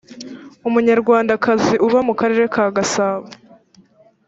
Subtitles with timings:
[0.67, 3.25] umunyarwandakazi uba mu karere ka gasabo